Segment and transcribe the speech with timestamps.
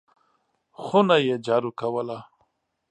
[0.83, 2.17] خونه یې جارو کوله!